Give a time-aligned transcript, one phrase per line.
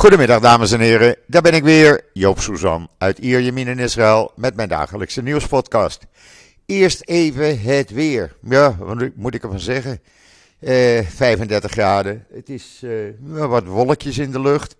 [0.00, 4.56] Goedemiddag dames en heren, daar ben ik weer, Joop Suzan uit Ierjemien in Israël met
[4.56, 6.06] mijn dagelijkse nieuwspodcast.
[6.66, 8.36] Eerst even het weer.
[8.42, 10.00] Ja, wat moet ik ervan zeggen?
[10.58, 14.76] Eh, 35 graden, het is eh, wat wolkjes in de lucht.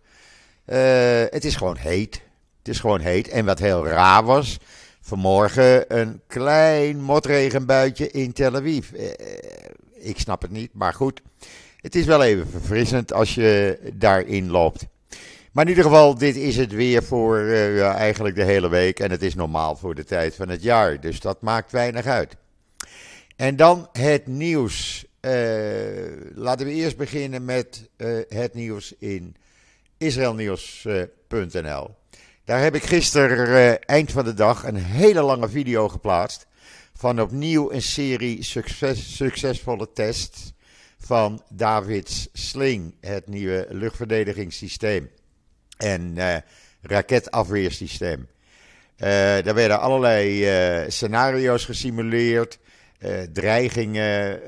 [0.65, 2.23] Eh, het is gewoon heet.
[2.59, 3.29] Het is gewoon heet.
[3.29, 4.59] En wat heel raar was,
[5.01, 8.93] vanmorgen een klein motregenbuitje in Tel Aviv.
[8.93, 9.07] Eh,
[9.93, 11.23] ik snap het niet, maar goed.
[11.77, 14.89] Het is wel even verfrissend als je daarin loopt.
[15.53, 19.01] Maar in ieder geval, dit is het weer voor ja, eigenlijk de hele week.
[19.01, 21.01] En het is normaal voor de tijd van het jaar.
[21.01, 22.37] Dus dat maakt weinig uit.
[23.37, 25.05] En dan het nieuws.
[25.21, 25.33] Uh,
[26.35, 29.37] laten we eerst beginnen met uh, het nieuws in
[29.99, 31.95] israelnieuws.nl.
[32.45, 36.47] Daar heb ik gisteren eind van de dag een hele lange video geplaatst.
[36.95, 40.53] Van opnieuw een serie succes, succesvolle tests
[40.99, 45.11] van Davids Sling, het nieuwe luchtverdedigingssysteem
[45.81, 46.37] en uh,
[46.83, 48.19] raketafweersysteem.
[48.21, 49.07] Uh,
[49.43, 50.45] daar werden allerlei
[50.83, 52.59] uh, scenario's gesimuleerd,
[53.33, 54.41] dreigingen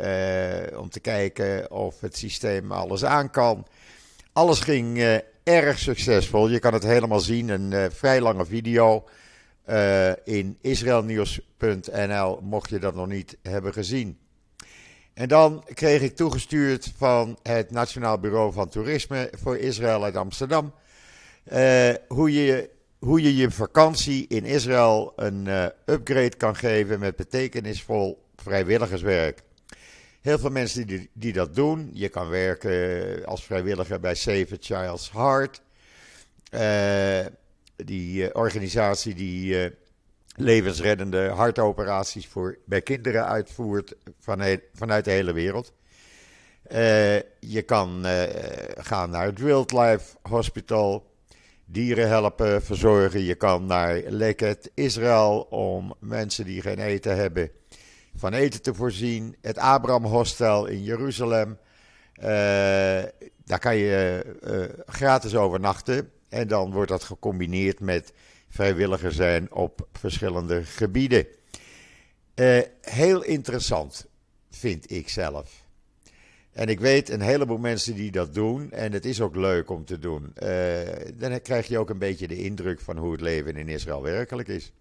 [0.79, 3.67] om te kijken of het systeem alles aan kan.
[4.33, 6.48] Alles ging erg succesvol.
[6.48, 9.05] Je kan het helemaal zien, een vrij lange video
[10.25, 14.19] in israelnieuws.nl, mocht je dat nog niet hebben gezien.
[15.15, 20.73] En dan kreeg ik toegestuurd van het Nationaal Bureau van Toerisme voor Israël uit Amsterdam
[22.09, 28.23] hoe, je, hoe je je vakantie in Israël een uh, upgrade kan geven met betekenisvol
[28.37, 29.43] vrijwilligerswerk.
[30.21, 31.91] Heel veel mensen die, die dat doen.
[31.93, 35.61] Je kan werken als vrijwilliger bij Save a Child's Heart.
[37.77, 39.71] Die organisatie die
[40.37, 45.73] levensreddende hartoperaties voor, bij kinderen uitvoert van, vanuit de hele wereld.
[47.41, 48.05] Je kan
[48.75, 51.12] gaan naar het Wildlife Hospital
[51.73, 53.23] dieren helpen verzorgen.
[53.23, 57.50] Je kan naar Leket Israël om mensen die geen eten hebben
[58.16, 59.37] van eten te voorzien.
[59.41, 61.59] Het Abraham Hostel in Jeruzalem.
[62.19, 62.25] Uh,
[63.44, 66.10] daar kan je uh, gratis overnachten.
[66.28, 68.12] En dan wordt dat gecombineerd met
[68.49, 71.27] vrijwilliger zijn op verschillende gebieden.
[72.34, 74.06] Uh, heel interessant,
[74.50, 75.62] vind ik zelf.
[76.53, 78.71] En ik weet een heleboel mensen die dat doen.
[78.71, 80.33] En het is ook leuk om te doen.
[80.43, 80.49] Uh,
[81.15, 84.49] dan krijg je ook een beetje de indruk van hoe het leven in Israël werkelijk
[84.49, 84.73] is.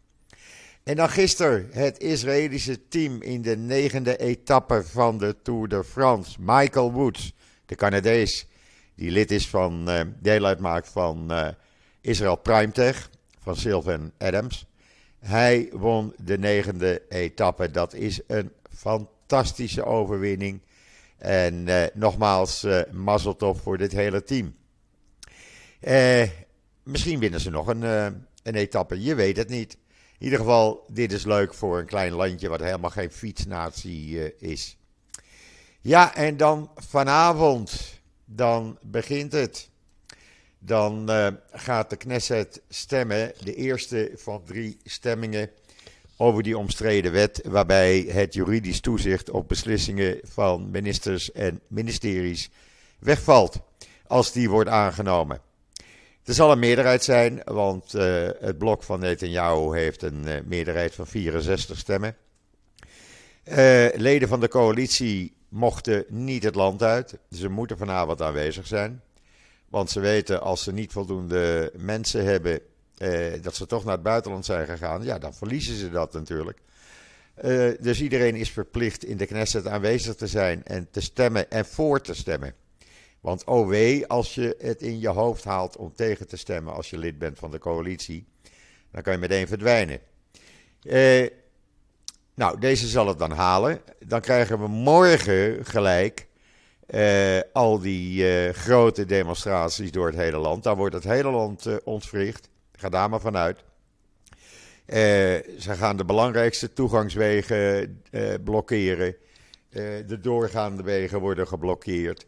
[0.84, 6.38] En dan gisteren het Israëlische team in de negende etappe van de Tour de France.
[6.40, 7.34] Michael Woods,
[7.66, 8.48] de Canadees,
[8.96, 11.48] die lid is van, uh, deel uitmaakt van uh,
[12.02, 13.10] Israël Primetech,
[13.40, 14.66] van Sylvan Adams.
[15.20, 17.72] Hij won de negende etappe.
[17.72, 20.62] Dat is een fantastische overwinning.
[21.22, 24.56] En uh, nogmaals, uh, mazzeltof voor dit hele team.
[25.82, 26.28] Uh,
[26.84, 27.82] misschien winnen ze nog een,
[28.44, 29.78] een etappe, je weet het niet.
[30.18, 34.78] In ieder geval, dit is leuk voor een klein landje wat helemaal geen fietsnatie is.
[35.82, 39.70] Ja, en dan vanavond, dan begint het.
[40.60, 41.10] Dan
[41.52, 45.50] gaat de Knesset stemmen, de eerste van drie stemmingen
[46.22, 52.50] over die omstreden wet, waarbij het juridisch toezicht op beslissingen van ministers en ministeries
[53.00, 53.60] wegvalt
[54.08, 55.42] als die wordt aangenomen.
[56.24, 60.96] Er zal een meerderheid zijn, want uh, het blok van Netanyahu heeft een uh, meerderheid
[60.96, 62.16] van 64 stemmen.
[63.44, 67.18] Uh, leden van de coalitie mochten niet het land uit.
[67.32, 69.02] Ze moeten vanavond aanwezig zijn.
[69.70, 72.62] Want ze weten als ze niet voldoende mensen hebben
[73.02, 76.60] uh, dat ze toch naar het buitenland zijn gegaan, ja, dan verliezen ze dat natuurlijk.
[77.44, 81.66] Uh, dus iedereen is verplicht in de Knesset aanwezig te zijn en te stemmen en
[81.66, 82.54] voor te stemmen.
[83.20, 86.90] Want oh wee, als je het in je hoofd haalt om tegen te stemmen als
[86.90, 88.26] je lid bent van de coalitie,
[88.92, 90.00] dan kan je meteen verdwijnen.
[90.84, 91.28] Uh,
[92.34, 93.82] nou, deze zal het dan halen.
[94.00, 96.28] Dan krijgen we morgen gelijk
[97.54, 100.64] al die grote demonstraties door het hele land.
[100.64, 102.50] Dan wordt het hele land ontwricht.
[102.82, 103.58] Ga daar maar vanuit.
[103.60, 104.96] Uh,
[105.60, 109.16] ze gaan de belangrijkste toegangswegen uh, blokkeren.
[109.70, 112.26] Uh, de doorgaande wegen worden geblokkeerd.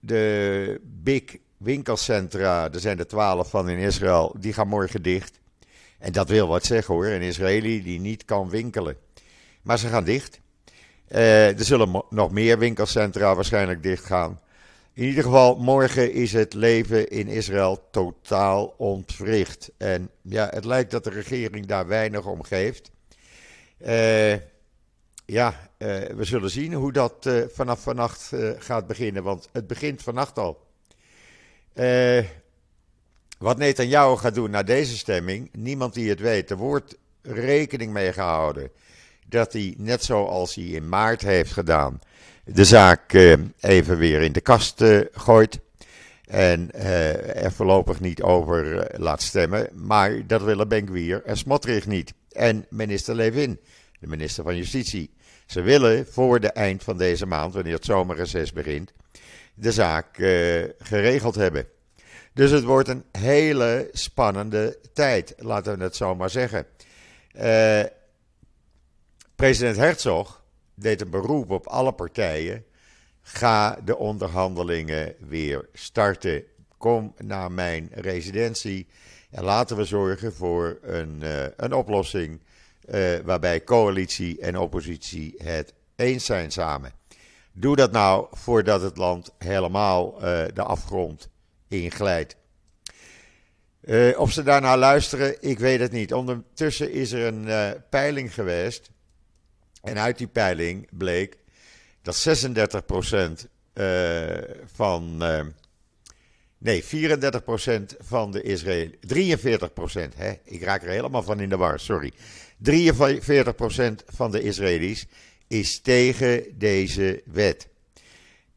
[0.00, 1.22] de big
[1.56, 5.40] winkelcentra, er zijn er twaalf van in Israël, die gaan morgen dicht.
[5.98, 8.96] En dat wil wat zeggen hoor, een Israëli die niet kan winkelen.
[9.62, 10.40] Maar ze gaan dicht.
[11.08, 14.40] er zullen nog meer winkelcentra waarschijnlijk dicht gaan.
[14.98, 19.70] In ieder geval, morgen is het leven in Israël totaal ontwricht.
[19.76, 22.90] En ja, het lijkt dat de regering daar weinig om geeft.
[23.86, 24.32] Uh,
[25.24, 30.02] ja, uh, we zullen zien hoe dat uh, vanaf vannacht gaat beginnen, want het begint
[30.02, 30.66] vannacht al.
[33.38, 36.50] Wat Netanyahu gaat doen na deze stemming, niemand die het weet.
[36.50, 38.70] Er wordt rekening mee gehouden
[39.28, 42.00] dat hij, net zoals hij in maart heeft gedaan,
[42.44, 45.60] de zaak uh, even weer in de kast uh, gooit.
[46.26, 46.74] En
[47.34, 49.68] er voorlopig niet over laat stemmen.
[49.74, 52.12] Maar dat willen Benkwier en Smotrich niet.
[52.32, 53.58] En minister Levin,
[54.00, 55.10] de minister van Justitie.
[55.46, 58.92] Ze willen voor de eind van deze maand, wanneer het zomerreces begint,
[59.54, 60.06] de zaak
[60.78, 61.66] geregeld hebben.
[62.34, 66.66] Dus het wordt een hele spannende tijd, laten we het zo maar zeggen.
[67.36, 67.80] Uh,
[69.38, 70.42] president Herzog
[70.74, 72.64] deed een beroep op alle partijen.
[73.20, 76.42] Ga de onderhandelingen weer starten.
[76.78, 78.86] Kom naar mijn residentie
[79.30, 82.40] en laten we zorgen voor een, uh, een oplossing
[82.88, 86.92] uh, waarbij coalitie en oppositie het eens zijn samen.
[87.52, 90.20] Doe dat nou voordat het land helemaal uh,
[90.54, 91.28] de afgrond
[91.68, 92.36] inglijdt.
[94.16, 96.12] Of ze daarna luisteren, ik weet het niet.
[96.12, 98.90] Ondertussen is er een peiling geweest.
[99.82, 101.38] En uit die peiling bleek
[102.02, 103.48] dat 36%
[104.74, 105.22] van
[106.58, 106.86] Nee, 34%
[107.98, 108.90] van de Israël.
[108.90, 108.94] 43%,
[110.16, 110.32] hè?
[110.44, 112.12] ik raak er helemaal van in de war, sorry.
[112.70, 112.72] 43%
[114.06, 115.06] van de Israëli's
[115.46, 117.68] is tegen deze wet.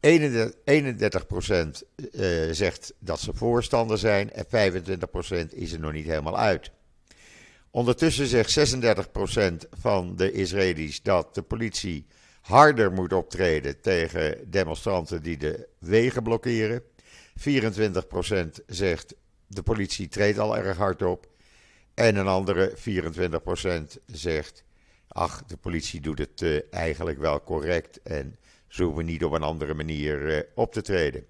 [0.00, 0.42] uh,
[2.48, 4.48] eh, zegt dat ze voorstander zijn en 25%
[5.54, 6.70] is er nog niet helemaal uit.
[7.74, 12.06] Ondertussen zegt 36% van de Israëli's dat de politie
[12.40, 16.82] harder moet optreden tegen demonstranten die de wegen blokkeren.
[17.38, 19.14] 24% zegt
[19.46, 21.30] de politie treedt al erg hard op.
[21.94, 24.64] En een andere 24% zegt,
[25.08, 28.38] ach, de politie doet het uh, eigenlijk wel correct en
[28.68, 31.26] ze hoeven niet op een andere manier uh, op te treden.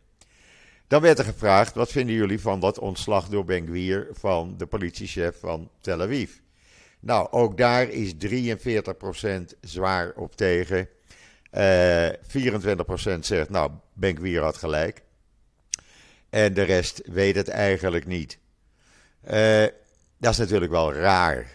[0.93, 4.67] Dan werd er gevraagd, wat vinden jullie van dat ontslag door Ben Gvir van de
[4.67, 6.31] politiechef van Tel Aviv?
[7.01, 10.89] Nou, ook daar is 43% zwaar op tegen.
[11.53, 12.15] Uh, eh,
[13.17, 15.03] 24% zegt, nou, Ben Gvir had gelijk.
[16.31, 18.39] En de rest weet het eigenlijk niet.
[19.31, 19.67] Uh,
[20.19, 21.47] dat is natuurlijk wel raar.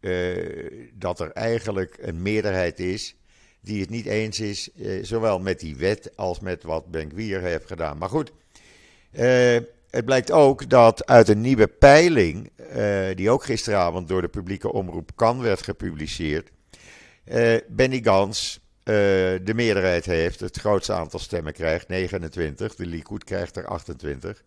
[0.00, 3.16] Uh, dat er eigenlijk een meerderheid is
[3.60, 4.70] die het niet eens is,
[5.02, 7.98] zowel met die wet als met wat Benkwier heeft gedaan.
[7.98, 8.32] Maar goed,
[9.90, 12.50] het blijkt ook dat uit een nieuwe peiling,
[13.14, 16.50] die ook gisteravond door de publieke omroep Kan werd gepubliceerd,
[17.68, 23.66] Benny Gans de meerderheid heeft, het grootste aantal stemmen krijgt, 29, de Likud krijgt er
[23.66, 24.42] 28.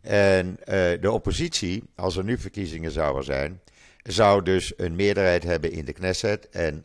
[0.00, 0.56] En
[1.00, 3.60] de oppositie, als er nu verkiezingen zouden zijn,
[4.02, 6.48] zou dus een meerderheid hebben in de Knesset.
[6.48, 6.84] En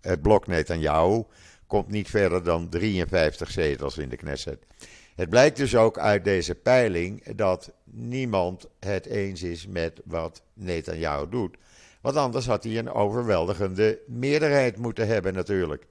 [0.00, 1.22] het blok Netanyahu
[1.66, 4.58] komt niet verder dan 53 zetels in de Knesset.
[5.16, 11.28] Het blijkt dus ook uit deze peiling dat niemand het eens is met wat Netanyahu
[11.28, 11.56] doet.
[12.00, 15.86] Want anders had hij een overweldigende meerderheid moeten hebben natuurlijk.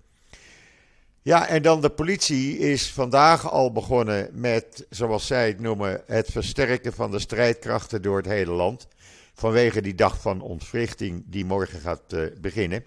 [1.21, 6.31] Ja, en dan de politie is vandaag al begonnen met, zoals zij het noemen, het
[6.31, 8.87] versterken van de strijdkrachten door het hele land.
[9.33, 12.83] Vanwege die dag van ontwrichting die morgen gaat uh, beginnen.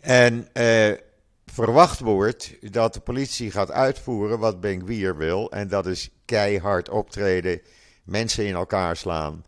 [0.00, 0.92] En uh,
[1.52, 5.50] verwacht wordt dat de politie gaat uitvoeren wat Benguier wil.
[5.50, 7.60] En dat is keihard optreden,
[8.04, 9.44] mensen in elkaar slaan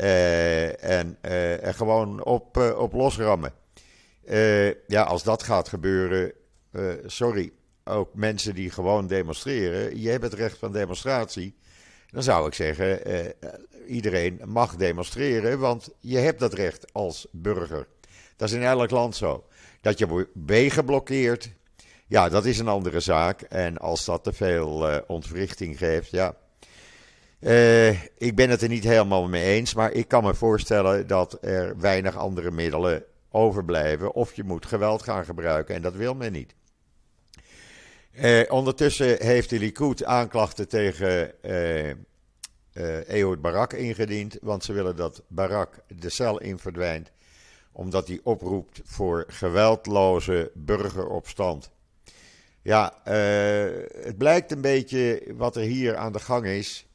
[0.00, 1.18] uh, en
[1.62, 3.52] er gewoon op, op losrammen.
[4.86, 6.32] ja, als dat gaat gebeuren,
[7.06, 7.52] sorry,
[7.84, 11.54] ook mensen die gewoon demonstreren, je hebt het recht van demonstratie.
[12.10, 13.00] Dan zou ik zeggen,
[13.86, 17.86] iedereen mag demonstreren, want je hebt dat recht als burger.
[18.36, 19.44] Dat is in elk land zo.
[19.80, 21.50] Dat je wegen blokkeert,
[22.06, 23.40] ja, dat is een andere zaak.
[23.40, 26.34] En als dat te veel uh, ontwrichting geeft, ja.
[27.40, 31.38] Uh, ik ben het er niet helemaal mee eens, maar ik kan me voorstellen dat
[31.40, 34.14] er weinig andere middelen overblijven.
[34.14, 36.54] Of je moet geweld gaan gebruiken en dat wil men niet.
[38.12, 44.38] Eh, ondertussen heeft de Likud aanklachten tegen eh, eh, Ehud Barak ingediend.
[44.40, 47.10] Want ze willen dat Barak de cel in verdwijnt.
[47.72, 51.70] Omdat hij oproept voor geweldloze burgeropstand.
[52.62, 56.86] Ja, eh, het blijkt een beetje wat er hier aan de gang is.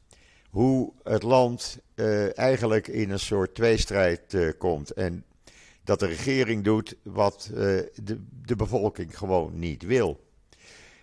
[0.50, 4.90] Hoe het land uh, eigenlijk in een soort tweestrijd uh, komt.
[4.90, 5.24] En
[5.84, 10.20] dat de regering doet wat de, de bevolking gewoon niet wil.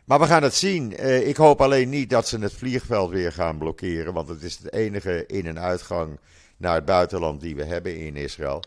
[0.06, 0.92] Maar we gaan het zien.
[1.28, 4.14] Ik hoop alleen niet dat ze het vliegveld weer gaan blokkeren.
[4.14, 6.20] Want het is de enige in- en uitgang
[6.58, 8.64] naar het buitenland die we hebben in Israël.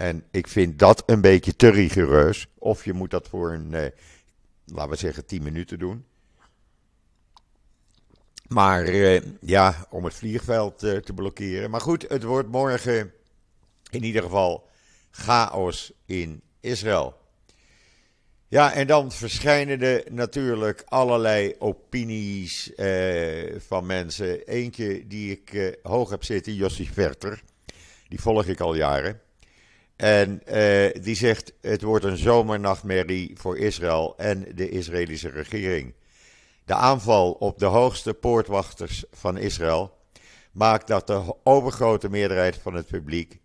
[0.00, 2.46] En ik vind dat een beetje te rigoureus.
[2.58, 3.86] Of je moet dat voor een, uh,
[4.64, 6.04] laten we zeggen, 10 minuten doen.
[8.48, 11.70] Maar uh, ja, om het vliegveld uh, te blokkeren.
[11.70, 13.12] Maar goed, het wordt morgen
[13.90, 14.68] in ieder geval
[15.10, 17.18] chaos in Israël.
[18.48, 24.46] Ja, en dan verschijnen er natuurlijk allerlei opinies uh, van mensen.
[24.46, 27.42] Eentje die ik hoog heb zitten, Jossi Verter.
[28.08, 29.20] Die volg ik al jaren.
[30.00, 30.42] En
[31.02, 35.94] die zegt: het wordt een zomernachtmerrie voor Israël en de Israëlische regering.
[36.64, 39.98] De aanval op de hoogste poortwachters van Israël
[40.52, 43.38] maakt dat de overgrote meerderheid van het publiek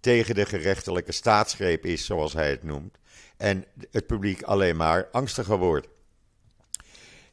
[0.00, 2.98] tegen de gerechtelijke staatsgreep is, zoals hij het noemt.
[3.36, 5.88] En het publiek alleen maar angstiger wordt.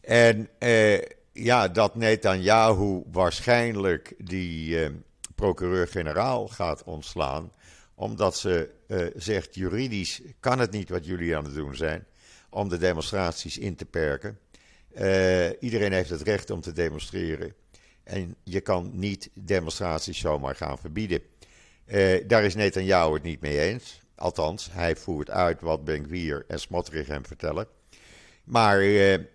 [0.02, 1.02] En eh,
[1.34, 4.90] ja, dat Netanyahu waarschijnlijk die eh,
[5.36, 7.52] procureur-generaal gaat ontslaan,
[8.00, 12.06] omdat ze eh, zegt juridisch kan het niet wat jullie aan het doen zijn,
[12.50, 14.40] om de demonstraties in te perken.
[14.98, 17.54] Uh, iedereen heeft het recht om te demonstreren.
[18.04, 21.22] En je kan niet demonstraties zomaar gaan verbieden.
[21.86, 24.02] Uh, daar is Netanyahu het niet mee eens.
[24.16, 27.68] Althans, hij voert uit wat Ben-Gvir en Smotrich hem vertellen.
[28.44, 28.84] Maar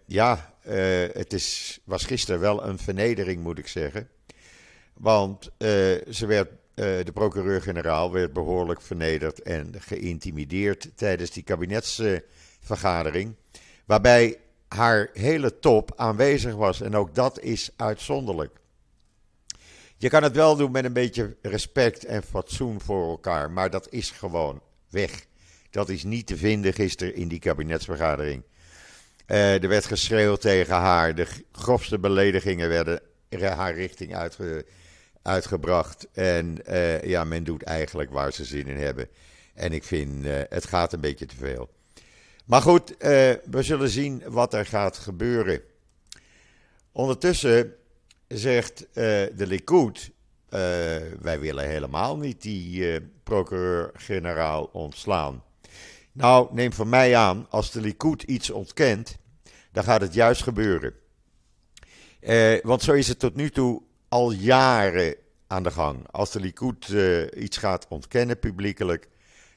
[0.06, 0.54] ja,
[1.12, 4.09] het is, was gisteren wel een vernedering, moet ik zeggen.
[4.94, 5.50] Want
[6.11, 13.35] ze werd, de procureur-generaal werd behoorlijk vernederd en geïntimideerd tijdens die kabinetsvergadering.
[13.85, 14.38] Waarbij
[14.75, 16.81] haar hele top aanwezig was.
[16.81, 18.57] En ook dat is uitzonderlijk.
[19.97, 23.87] Je kan het wel doen met een beetje respect en fatsoen voor elkaar, maar dat
[23.90, 25.26] is gewoon weg.
[25.71, 28.43] Dat is niet te vinden gisteren in die kabinetsvergadering.
[29.26, 31.14] Uh, er werd geschreeuwd tegen haar.
[31.14, 33.00] De grofste beledigingen werden
[33.40, 34.66] haar richting uitge,
[35.25, 36.09] uitgebracht.
[36.12, 39.09] En uh, ja, men doet eigenlijk waar ze zin in hebben.
[39.54, 41.71] En ik vind, uh, het gaat een beetje te veel.
[42.45, 42.97] Maar goed, uh,
[43.45, 45.61] we zullen zien wat er gaat gebeuren.
[46.93, 47.75] Ondertussen
[48.28, 50.11] zegt de Likud:
[51.21, 55.43] wij willen helemaal niet die procureur-generaal ontslaan.
[56.12, 59.16] Nou, neem van mij aan, als de Likud iets ontkent,
[59.73, 60.95] dan gaat het juist gebeuren.
[62.62, 63.83] want zo is het tot nu toe
[64.14, 65.14] al jaren
[65.47, 66.06] aan de gang.
[66.11, 66.88] Als de Likud
[67.37, 69.09] iets gaat ontkennen publiekelijk,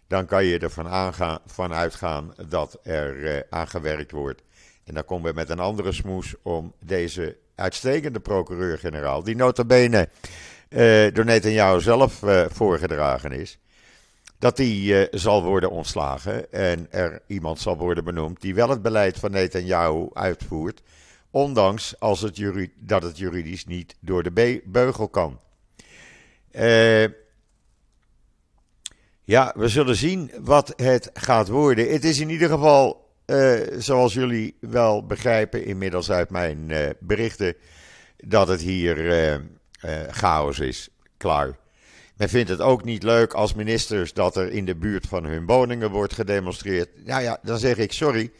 [0.08, 4.44] dan kan je ervan aangaan, van uitgaan dat er uh, aan gewerkt wordt.
[4.84, 10.10] En dan komen we met een andere smoes om deze uitstekende procureur-generaal, die nota bene
[10.70, 13.60] uh, door Netanyahu zelf voorgedragen is,
[14.40, 19.18] dat die zal worden ontslagen en er iemand zal worden benoemd die wel het beleid
[19.18, 20.82] van Netanyahu uitvoert,
[21.38, 22.42] ondanks als het
[22.76, 25.40] dat het juridisch niet door de beugel kan.
[26.52, 27.04] Eh
[29.24, 31.92] ja, we zullen zien wat het gaat worden.
[31.92, 37.56] Het is in ieder geval, uh, zoals jullie wel begrijpen inmiddels uit mijn uh, berichten,
[38.18, 38.98] dat het hier
[40.10, 40.90] chaos is.
[41.18, 41.58] Klaar.
[42.16, 45.46] Men vindt het ook niet leuk als ministers dat er in de buurt van hun
[45.46, 47.06] woningen wordt gedemonstreerd.
[47.06, 48.32] Nou ja, dan zeg ik sorry.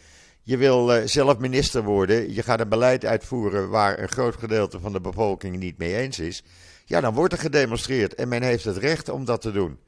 [0.48, 2.34] Je wil zelf minister worden.
[2.34, 6.20] Je gaat een beleid uitvoeren waar een groot gedeelte van de bevolking niet mee eens
[6.20, 6.44] is.
[6.86, 9.80] Ja, dan wordt er gedemonstreerd en men heeft het recht om dat te doen.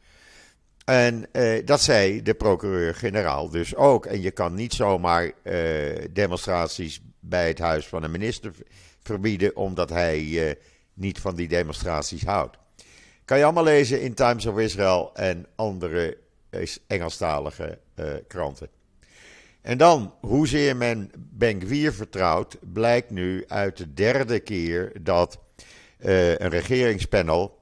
[0.86, 4.06] En uh, dat zei de procureur-generaal dus ook.
[4.06, 8.52] En je kan niet zomaar uh, demonstraties bij het huis van een minister
[9.04, 10.58] verbieden, omdat hij
[10.94, 12.58] niet van die demonstraties houdt.
[13.26, 16.18] Kan je allemaal lezen in Times of Israel en andere
[16.88, 17.80] Engelstalige
[18.28, 18.79] kranten.
[19.62, 25.40] En dan, hoezeer men Ben vertrouwt, blijkt nu uit de derde keer dat
[25.98, 27.60] een regeringspanel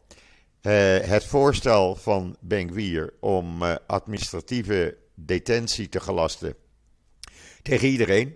[0.62, 6.56] uh, het voorstel van Ben om uh, administratieve detentie te gelasten
[7.62, 8.36] tegen iedereen,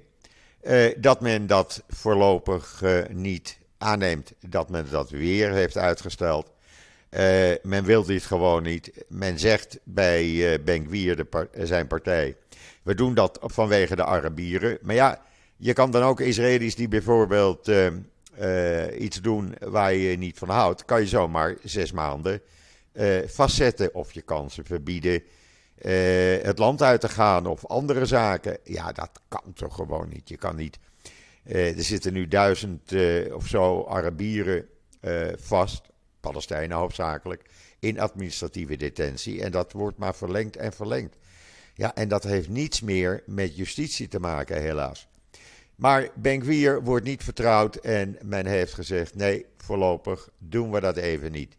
[0.97, 4.33] dat men dat voorlopig niet aanneemt.
[4.39, 6.51] Dat men dat weer heeft uitgesteld.
[7.63, 8.91] men wil dit gewoon niet.
[9.07, 12.35] Men zegt bij Ben de par zijn partij,
[12.83, 14.77] we doen dat vanwege de Arabieren.
[14.81, 15.21] Maar ja,
[15.57, 17.87] je kan dan ook Israëli's die bijvoorbeeld uh,
[18.97, 22.41] iets doen waar je niet van houdt, kan je zomaar zes maanden
[23.25, 23.93] vastzetten.
[23.93, 25.23] Of je kan ze verbieden
[26.41, 28.57] het land uit te gaan of andere zaken.
[28.63, 30.29] Ja, dat kan toch gewoon niet.
[30.29, 30.79] Je kan niet.
[31.43, 32.93] er zitten nu duizend
[33.33, 34.65] of zo Arabieren
[35.39, 35.81] vast,
[36.19, 39.43] Palestijnen hoofdzakelijk, in administratieve detentie.
[39.43, 41.15] En dat wordt maar verlengd en verlengd.
[41.73, 45.07] Ja, en dat heeft niets meer met justitie te maken, helaas.
[45.75, 51.31] Maar Benkwier wordt niet vertrouwd en men heeft gezegd: nee, voorlopig doen we dat even
[51.31, 51.55] niet.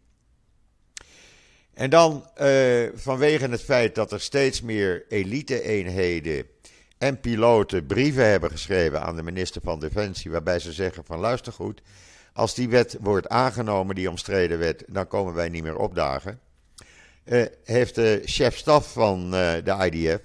[1.75, 6.47] En dan uh, vanwege het feit dat er steeds meer elite-eenheden
[6.99, 11.53] en piloten brieven hebben geschreven aan de minister van Defensie, waarbij ze zeggen van luister
[11.53, 11.83] goed,
[12.33, 16.41] als die wet wordt aangenomen, die omstreden wet, dan komen wij niet meer opdagen.
[17.25, 20.21] Uh, heeft de chef-staf van uh, de IDF,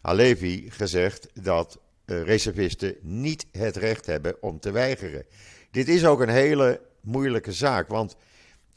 [0.00, 5.24] Alevi, gezegd dat uh, reservisten niet het recht hebben om te weigeren.
[5.70, 8.16] Dit is ook een hele moeilijke zaak, want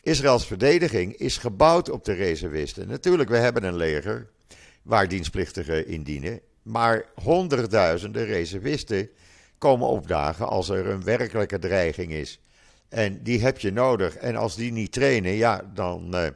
[0.01, 2.87] Israëls verdediging is gebouwd op de reservisten.
[2.87, 4.29] Natuurlijk, we hebben een leger
[4.81, 9.09] waar dienstplichtigen in dienen, maar honderdduizenden reservisten
[9.57, 12.39] komen opdagen als er een werkelijke dreiging is.
[12.89, 14.15] En die heb je nodig.
[14.15, 16.33] En als die niet trainen, ja, dan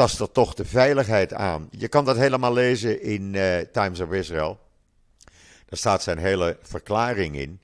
[0.00, 1.68] tast dat toch de veiligheid aan.
[1.70, 4.58] Je kan dat helemaal lezen in uh, Times of Israel.
[5.66, 7.60] Daar staat zijn hele verklaring in.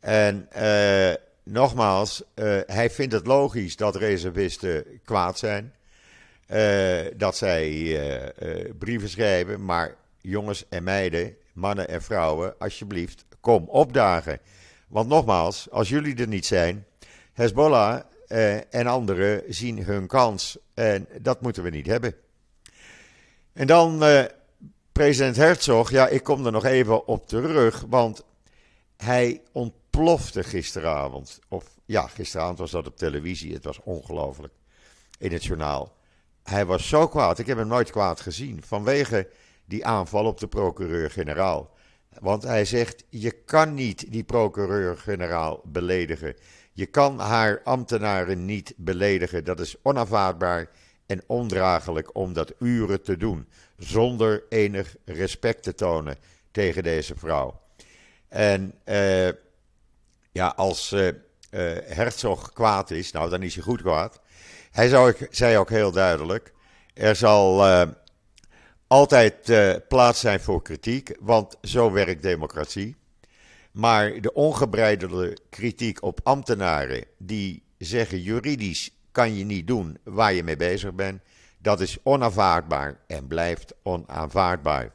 [0.00, 2.22] En uh, nogmaals,
[2.66, 5.74] hij vindt het logisch dat reservisten kwaad zijn.
[7.16, 8.00] dat zij
[8.78, 14.38] brieven schrijven, maar jongens en meiden, mannen en vrouwen, alsjeblieft, kom opdagen.
[14.88, 16.86] Want nogmaals, als jullie er niet zijn,
[17.32, 20.58] Hezbollah eh, en anderen zien hun kans.
[20.74, 22.14] En dat moeten we niet hebben.
[23.52, 24.24] En dan eh,
[24.92, 25.90] president Herzog.
[25.90, 27.84] Ja, ik kom er nog even op terug.
[27.88, 28.24] Want
[28.96, 31.38] hij ontplofte gisteravond.
[31.48, 33.54] Of ja, gisteravond was dat op televisie.
[33.54, 34.52] Het was ongelooflijk.
[35.18, 35.96] In het journaal.
[36.42, 37.38] Hij was zo kwaad.
[37.38, 38.62] Ik heb hem nooit kwaad gezien.
[38.62, 39.28] Vanwege
[39.64, 41.74] die aanval op de procureur-generaal.
[42.20, 46.36] Want hij zegt: je kan niet die procureur-generaal beledigen.
[46.76, 49.44] Je kan haar ambtenaren niet beledigen.
[49.44, 50.68] Dat is onaanvaardbaar
[51.06, 53.48] en ondraaglijk om dat uren te doen.
[53.76, 56.16] Zonder enig respect te tonen
[56.50, 57.60] tegen deze vrouw.
[58.28, 59.28] En uh,
[60.32, 61.12] ja, als uh, uh,
[61.84, 64.20] Herzog kwaad is, nou dan is hij goed kwaad.
[64.70, 66.52] Hij zou, zei ook heel duidelijk:
[66.94, 67.66] er zal
[68.86, 69.52] altijd
[69.88, 72.96] plaats zijn voor kritiek, want zo werkt democratie.
[73.76, 80.42] Maar de ongebreidelde kritiek op ambtenaren die zeggen juridisch kan je niet doen waar je
[80.42, 81.22] mee bezig bent,
[81.58, 84.92] dat is onaanvaardbaar en blijft onaanvaardbaar.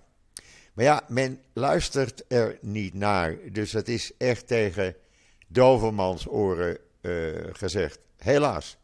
[0.74, 4.96] Maar ja, men luistert er niet naar, dus het is echt tegen
[5.48, 8.00] dovermans oren uh, gezegd.
[8.18, 8.78] Helaas.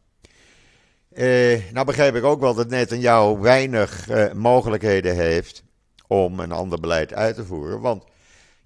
[1.13, 5.63] Uh, nou begrijp ik ook wel dat Netanyahu weinig uh, mogelijkheden heeft
[6.08, 8.04] om een ander beleid uit te voeren, want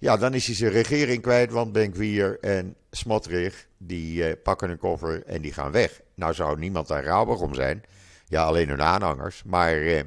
[0.02, 4.78] ja, dan is hij zijn regering kwijt, want Benkwier en Smotrich, die uh, pakken hun
[4.78, 6.00] koffer en die gaan weg.
[6.14, 7.82] Nou zou niemand daar rouwig om zijn.
[8.26, 9.42] Ja, alleen hun aanhangers.
[9.46, 10.00] Maar uh,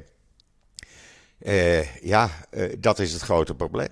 [1.38, 2.30] uh, ja,
[2.78, 3.88] dat is het grote probleem.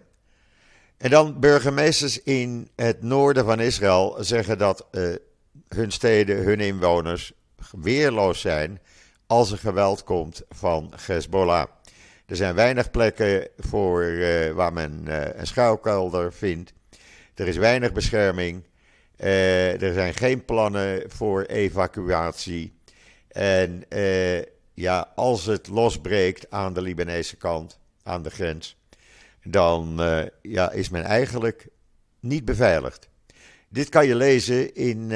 [0.96, 4.86] En dan burgemeesters in het noorden van Israël zeggen dat
[5.68, 7.32] hun steden, hun inwoners
[7.70, 8.80] weerloos zijn
[9.26, 11.66] als er geweld komt van Hezbollah.
[12.26, 16.72] Er zijn weinig plekken voor, uh, waar men uh, een schuilkelder vindt.
[17.34, 18.64] Er is weinig bescherming.
[19.18, 22.78] Uh, er zijn geen plannen voor evacuatie.
[23.28, 23.84] En
[24.74, 28.76] ja, als het losbreekt aan de Libanese kant, aan de grens,
[29.42, 30.00] dan
[30.42, 31.68] ja, is men eigenlijk
[32.20, 33.08] niet beveiligd.
[33.68, 35.08] Dit kan je lezen in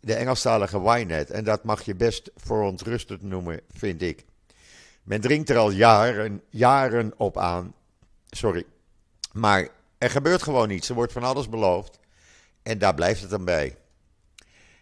[0.00, 1.30] de Engelstalige Ynet.
[1.30, 4.24] En dat mag je best verontrustend noemen, vind ik.
[5.02, 7.74] Men dringt er al jaren, jaren op aan.
[8.30, 8.64] Sorry.
[9.32, 10.88] Maar er gebeurt gewoon niets.
[10.88, 11.98] Er wordt van alles beloofd.
[12.62, 13.76] En daar blijft het dan bij.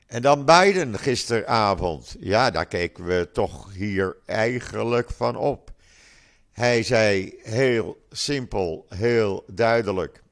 [0.07, 2.17] En dan Biden gisteravond.
[2.21, 5.71] Ja, daar keken we toch hier eigenlijk van op.
[6.53, 10.23] Hij zei heel simpel, heel duidelijk.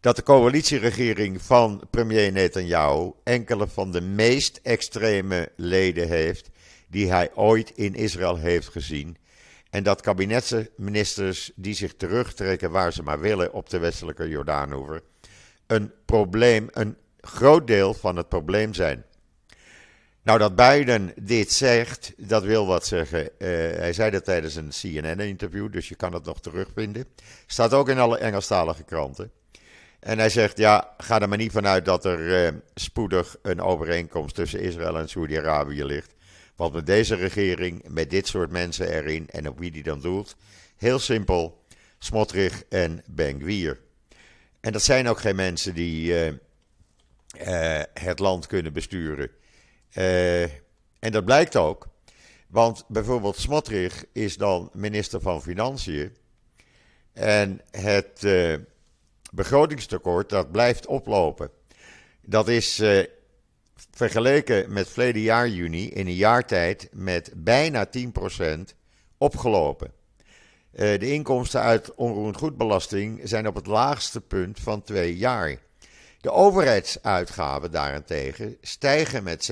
[0.00, 6.50] Dat de coalitieregering van premier Netanyahu enkele van de meest extreme leden heeft
[6.96, 9.16] die hij ooit in Israël heeft gezien.
[9.70, 15.02] En dat kabinetsministers die zich terugtrekken waar ze maar willen op de westelijke Jordaanoever,
[15.66, 19.04] een probleem, een groot deel van het probleem zijn.
[20.22, 23.22] Nou, dat Biden dit zegt, dat wil wat zeggen.
[23.22, 27.04] Uh, hij zei dat tijdens een CNN-interview, dus je kan het nog terugvinden.
[27.46, 29.30] Staat ook in alle Engelstalige kranten.
[30.00, 34.34] En hij zegt, ja, ga er maar niet vanuit dat er uh, spoedig een overeenkomst
[34.34, 36.15] tussen Israël en Saudi-Arabië ligt.
[36.56, 40.36] Want met deze regering, met dit soort mensen erin en op wie die dan doelt,
[40.76, 41.64] heel simpel,
[41.98, 43.42] Smotrich en Ben
[44.60, 49.30] En dat zijn ook geen mensen die uh, uh, het land kunnen besturen.
[49.94, 50.42] Uh,
[50.98, 51.88] en dat blijkt ook,
[52.48, 56.16] want bijvoorbeeld Smotrich is dan minister van Financiën.
[57.12, 58.26] En het
[59.32, 61.50] begrotingstekort, dat blijft oplopen.
[62.20, 62.82] Dat is
[63.90, 68.60] vergeleken met verleden jaar juni in een jaar tijd met bijna 10%
[69.18, 69.92] opgelopen.
[70.70, 75.58] de inkomsten uit onroerend goedbelasting zijn op het laagste punt van twee jaar.
[76.20, 79.50] De overheidsuitgaven daarentegen stijgen met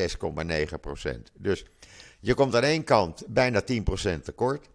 [1.04, 1.10] 6,9%.
[1.38, 1.64] Dus
[2.20, 4.68] je komt aan één kant bijna 10% tekort.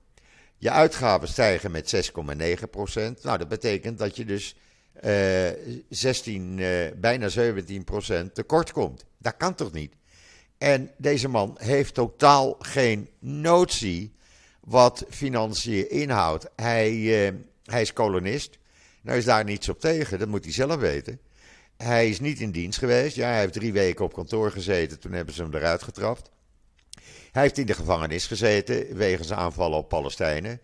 [0.57, 3.21] Je uitgaven stijgen met 6,9%.
[3.21, 4.55] Nou, dat betekent dat je dus
[5.89, 9.05] 16, uh, bijna 17% tekort komt.
[9.17, 9.93] Dat kan toch niet?
[10.57, 14.13] En deze man heeft totaal geen notie
[14.59, 16.49] wat financiën inhoudt.
[16.55, 17.29] Hij, uh,
[17.63, 18.57] hij is kolonist.
[19.01, 21.19] Nou is daar niets op tegen, dat moet hij zelf weten.
[21.77, 23.15] Hij is niet in dienst geweest.
[23.15, 24.99] Ja, hij heeft drie weken op kantoor gezeten.
[24.99, 26.29] Toen hebben ze hem eruit getrapt.
[27.31, 30.61] Hij heeft in de gevangenis gezeten wegens aanvallen op Palestijnen.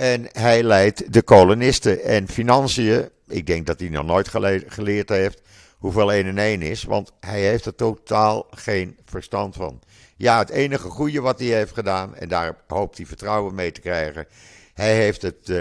[0.00, 3.08] En hij leidt de kolonisten en financiën.
[3.26, 4.28] Ik denk dat hij nog nooit
[4.66, 5.42] geleerd heeft
[5.78, 9.80] hoeveel 1 en 1 is, want hij heeft er totaal geen verstand van.
[10.16, 13.80] Ja, het enige goede wat hij heeft gedaan, en daar hoopt hij vertrouwen mee te
[13.80, 14.26] krijgen.
[14.74, 15.60] Hij heeft het, uh,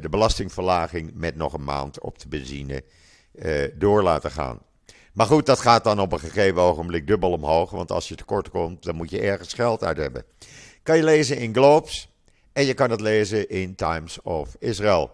[0.00, 2.84] de belastingverlaging met nog een maand op de benzine
[3.34, 4.58] uh, door laten gaan.
[5.12, 7.70] Maar goed, dat gaat dan op een gegeven ogenblik dubbel omhoog.
[7.70, 10.24] Want als je tekort komt, dan moet je ergens geld uit hebben.
[10.82, 12.09] Kan je lezen in Globes.
[12.60, 15.10] En je kan het lezen in Times of Israel.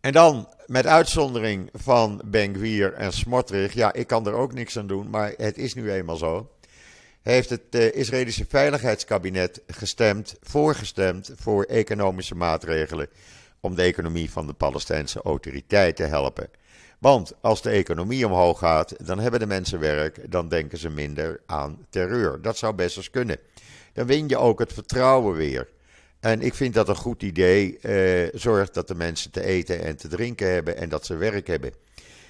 [0.00, 3.72] En dan, met uitzondering van Ben en Smotrich.
[3.72, 6.50] Ja, ik kan er ook niks aan doen, maar het is nu eenmaal zo.
[7.22, 13.08] Heeft het uh, Israëlische Veiligheidskabinet gestemd, voorgestemd voor economische maatregelen
[13.60, 16.50] om de economie van de Palestijnse autoriteit te helpen.
[16.98, 21.40] Want als de economie omhoog gaat, dan hebben de mensen werk, dan denken ze minder
[21.46, 22.42] aan terreur.
[22.42, 23.38] Dat zou best eens kunnen.
[23.92, 25.68] Dan win je ook het vertrouwen weer.
[26.20, 27.78] En ik vind dat een goed idee.
[27.78, 31.46] Eh, zorg dat de mensen te eten en te drinken hebben en dat ze werk
[31.46, 31.72] hebben.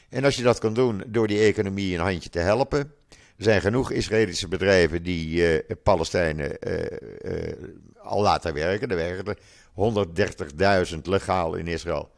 [0.08, 2.92] En als je dat kan doen door die economie een handje te helpen.
[3.10, 7.52] Er zijn genoeg Israëlische bedrijven die uh, Palestijnen uh,
[8.02, 8.88] al laten werken.
[8.88, 9.36] Er werken
[10.94, 12.10] 130.000 legaal in Israël.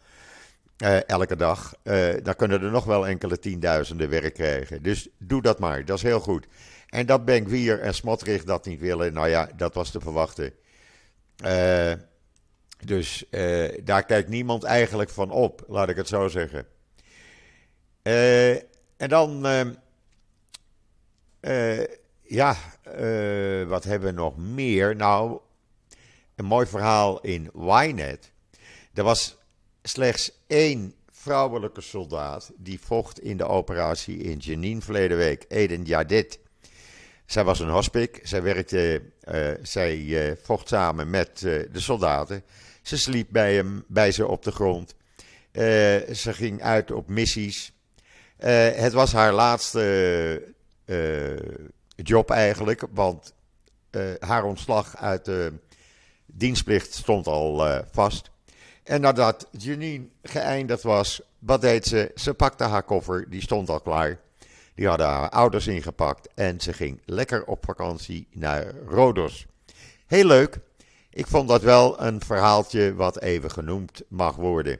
[1.06, 1.74] Elke dag.
[2.22, 4.82] Dan kunnen er nog wel enkele tienduizenden werk krijgen.
[4.82, 6.46] Dus doe dat maar, dat is heel goed.
[6.92, 10.52] En dat Benkwier en Smotrich dat niet willen, nou ja, dat was te verwachten.
[11.44, 11.92] Uh,
[12.84, 13.24] dus
[13.84, 16.66] daar kijkt niemand eigenlijk van op, laat ik het zo zeggen.
[18.96, 19.46] en dan,
[22.22, 22.56] ja,
[23.66, 24.96] wat hebben we nog meer?
[24.96, 25.40] Nou,
[26.34, 28.32] een mooi verhaal in Ynet.
[28.94, 29.38] Er was
[29.82, 36.40] slechts één vrouwelijke soldaat die vocht in de operatie in Jenin verleden week, Eden Yadid.
[37.26, 42.42] Zij was een hospik, zij, werkte, uh, zij uh, vocht samen met uh, de soldaten.
[42.82, 44.94] Ze sliep bij, hem, bij ze op de grond.
[46.12, 47.72] ze ging uit op missies.
[48.36, 50.54] het was haar laatste
[51.96, 53.34] job eigenlijk, want
[54.18, 55.52] haar ontslag uit de
[56.26, 58.30] dienstplicht stond al vast.
[58.82, 62.10] En nadat Janine geëindigd was, wat deed ze?
[62.14, 64.20] Ze pakte haar koffer, die stond al klaar.
[64.74, 69.46] Die hadden haar ouders ingepakt en ze ging lekker op vakantie naar Rodos.
[70.06, 70.58] Heel leuk.
[71.10, 74.78] Ik vond dat wel een verhaaltje wat even genoemd mag worden.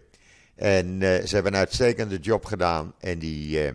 [0.55, 3.73] En uh, ze hebben een uitstekende job gedaan en die uh,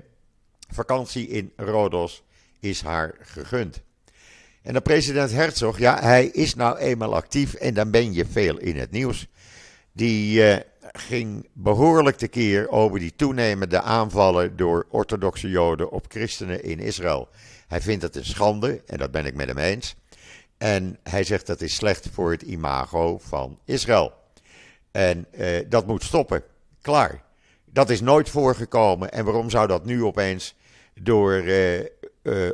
[0.70, 2.24] vakantie in Rodos
[2.60, 3.82] is haar gegund.
[4.62, 8.58] En de president Herzog, ja, hij is nou eenmaal actief en dan ben je veel
[8.58, 9.28] in het nieuws
[9.92, 10.58] die uh,
[11.00, 17.28] ging behoorlijk tekeer over die toenemende aanvallen door orthodoxe Joden op christenen in Israël.
[17.68, 19.96] Hij vindt het een schande, en dat ben ik met hem eens.
[20.58, 24.14] En hij zegt dat is slecht voor het imago van Israël.
[24.92, 26.44] En uh, dat moet stoppen.
[26.82, 27.24] Klaar.
[27.66, 29.12] Dat is nooit voorgekomen.
[29.12, 30.56] En waarom zou dat nu opeens
[31.02, 31.80] door uh,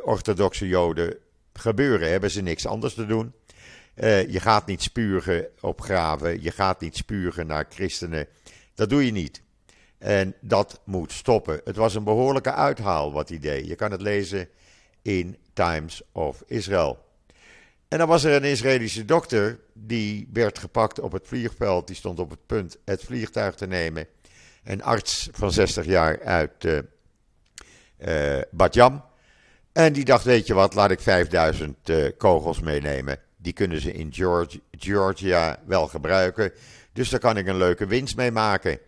[0.02, 1.16] orthodoxe Joden
[1.52, 2.10] gebeuren?
[2.10, 3.32] Hebben ze niks anders te doen?
[3.96, 8.26] Uh, je gaat niet spugen op graven, je gaat niet spugen naar christenen.
[8.74, 9.42] Dat doe je niet.
[9.98, 11.60] En dat moet stoppen.
[11.64, 13.66] Het was een behoorlijke uithaal wat hij deed.
[13.66, 14.48] Je kan het lezen
[15.02, 17.04] in Times of Israel.
[17.88, 21.86] En dan was er een Israëlische dokter die werd gepakt op het vliegveld.
[21.86, 24.06] Die stond op het punt het vliegtuig te nemen.
[24.64, 26.78] Een arts van 60 jaar uit uh,
[27.98, 28.98] uh.
[29.72, 33.18] En die dacht, weet je wat, laat ik 5000 kogels meenemen.
[33.44, 34.12] Die kunnen ze in
[34.70, 36.52] Georgia wel gebruiken.
[36.92, 38.78] Dus daar kan ik een leuke winst mee maken.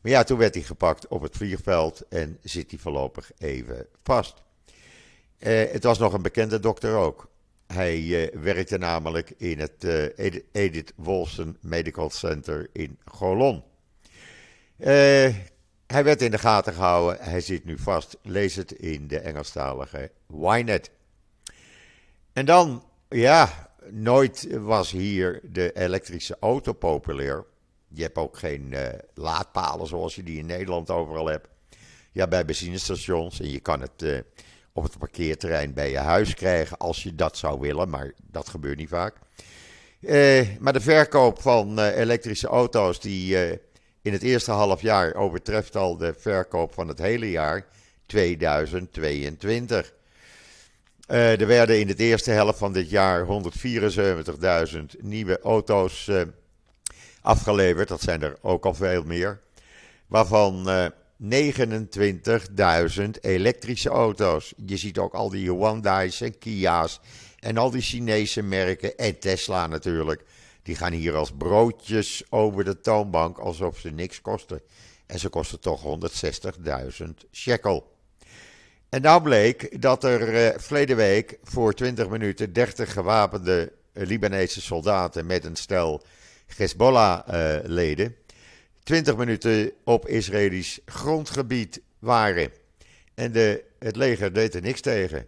[0.00, 4.42] Maar ja, toen werd hij gepakt op het vliegveld en zit hij voorlopig even vast.
[5.38, 7.28] Eh, het was nog een bekende dokter ook.
[7.66, 13.62] Hij uh, werkte namelijk in het uh, Edith Wolfson Medical Center in Golon.
[14.76, 17.24] hij werd in de gaten gehouden.
[17.24, 18.16] Hij zit nu vast.
[18.22, 20.90] Lees het in de Engelstalige Ynet.
[22.32, 27.44] En dan, ja, nooit was hier de elektrische auto populair.
[27.88, 31.48] Je hebt ook geen uh, laadpalen zoals je die in Nederland overal hebt.
[32.12, 33.40] Ja, bij benzinestations.
[33.40, 34.18] En je kan het uh,
[34.72, 37.88] op het parkeerterrein bij je huis krijgen als je dat zou willen.
[37.88, 39.16] Maar dat gebeurt niet vaak.
[40.00, 43.36] Uh, maar de verkoop van elektrische auto's die
[44.02, 47.66] in het eerste half jaar overtreft al de verkoop van het hele jaar
[48.06, 49.94] 2022.
[51.08, 56.22] Uh, er werden in de eerste helft van dit jaar 174.000 nieuwe auto's uh,
[57.20, 57.88] afgeleverd.
[57.88, 59.40] Dat zijn er ook al veel meer.
[60.06, 60.86] Waarvan uh,
[61.22, 64.52] 29.000 elektrische auto's.
[64.66, 67.00] Je ziet ook al die Hyundai's en Kia's.
[67.38, 68.96] En al die Chinese merken.
[68.96, 70.24] En Tesla natuurlijk.
[70.62, 74.62] Die gaan hier als broodjes over de toonbank alsof ze niks kosten.
[75.06, 75.82] En ze kosten toch
[77.02, 77.93] 160.000 shekel.
[78.94, 84.60] En nou bleek dat er uh, verleden week voor 20 minuten 30 gewapende uh, Libanese
[84.60, 86.02] soldaten met een stel
[86.56, 88.34] Hezbollah-leden uh,
[88.82, 92.50] 20 minuten op Israëlisch grondgebied waren.
[93.14, 95.26] En de, het leger deed er niks tegen.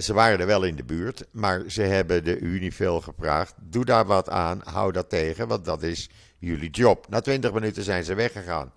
[0.00, 4.06] Ze waren er wel in de buurt, maar ze hebben de Unifil gevraagd: doe daar
[4.06, 7.06] wat aan, hou dat tegen, want dat is jullie job.
[7.08, 8.72] Na 20 minuten zijn ze weggegaan.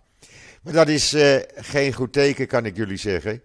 [0.61, 1.15] Maar dat is
[1.55, 3.41] geen goed teken, kan ik jullie zeggen.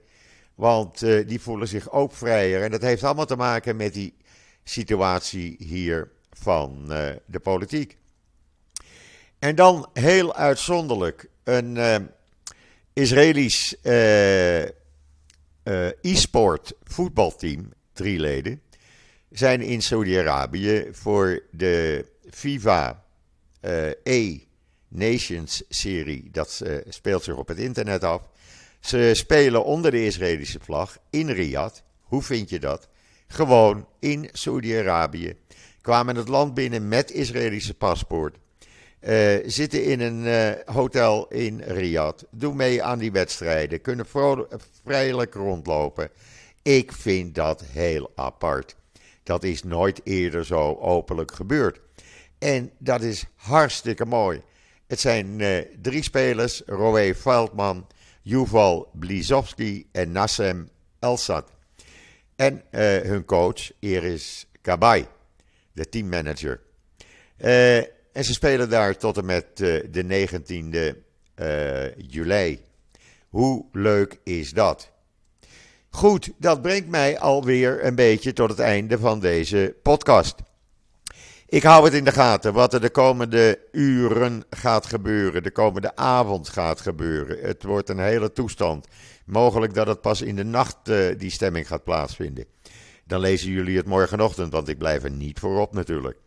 [0.58, 2.62] Want uh, die voelen zich ook vrijer.
[2.62, 4.14] En dat heeft allemaal te maken met die
[4.64, 6.84] situatie hier van
[7.26, 7.96] de politiek.
[9.38, 11.78] En dan heel uitzonderlijk een
[12.92, 14.62] Israëlisch uh,
[16.00, 18.62] e-sport voetbalteam, drie leden,
[19.30, 23.04] zijn in Saudi-Arabië voor de FIFA
[23.62, 26.28] uh, E-Nations serie.
[26.32, 28.22] Dat speelt zich op het internet af.
[28.80, 31.80] Ze spelen onder de Israëlische vlag in Riyadh.
[32.02, 32.88] Hoe vind je dat?
[33.26, 35.36] Gewoon in Saudi-Arabië.
[35.80, 38.36] Kwamen het land binnen met Israëlische paspoort.
[39.00, 42.22] Uh, zitten in een uh, hotel in Riyadh.
[42.30, 43.80] Doen mee aan die wedstrijden.
[43.80, 44.06] Kunnen
[44.84, 46.10] vrijelijk rondlopen.
[46.62, 48.76] Ik vind dat heel apart.
[49.22, 51.80] Dat is nooit eerder zo openlijk gebeurd.
[52.38, 54.42] En dat is hartstikke mooi.
[54.86, 57.86] Het zijn uh, drie spelers: Roé Veldman,
[58.28, 60.68] Yuval Blizowski en Nassem
[61.00, 61.50] Elsat.
[62.36, 65.06] En hun coach, Iris Kabay,
[65.72, 66.60] de teammanager.
[67.38, 67.76] Uh,
[68.12, 70.96] en ze spelen daar tot en met uh, de 19e
[71.42, 72.60] uh, juli.
[73.28, 74.90] Hoe leuk is dat?
[75.90, 80.34] Goed, dat brengt mij alweer een beetje tot het einde van deze podcast.
[81.50, 85.96] Ik hou het in de gaten wat er de komende uren gaat gebeuren, de komende
[85.96, 87.38] avond gaat gebeuren.
[87.40, 88.86] Het wordt een hele toestand.
[89.24, 92.44] Mogelijk dat het pas in de nacht uh, die stemming gaat plaatsvinden.
[93.04, 96.18] Dan lezen jullie het morgenochtend, want ik blijf er niet voorop natuurlijk.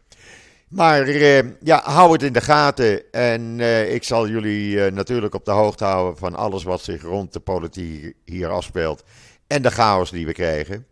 [0.68, 3.12] Maar uh, ja, hou het in de gaten.
[3.12, 7.34] En uh, ik zal jullie natuurlijk op de hoogte houden van alles wat zich rond
[7.34, 9.04] de politiek hier afspeelt.
[9.48, 10.86] En de chaos die we krijgen.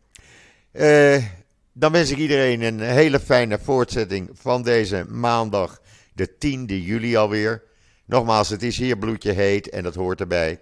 [1.80, 5.82] Dan wens ik iedereen een hele fijne voortzetting van deze maandag,
[6.14, 7.64] de 10e juli alweer.
[8.06, 10.60] Nogmaals, het is hier bloedje heet en dat hoort erbij.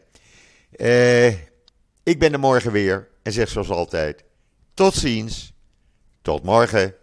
[2.04, 4.24] ik ben er morgen weer en zeg zoals altijd:
[4.74, 5.54] tot ziens,
[6.22, 6.94] tot morgen.